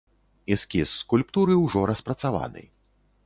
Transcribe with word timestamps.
Эскіз 0.55 0.93
скульптуры 1.01 1.59
ўжо 1.65 1.83
распрацаваны. 1.91 2.67